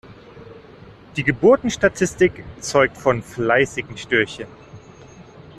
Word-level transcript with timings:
Die 1.15 1.21
Geburtenstatistik 1.23 2.43
zeugt 2.59 2.97
von 2.97 3.21
fleißigen 3.21 3.99
Störchen. 3.99 4.47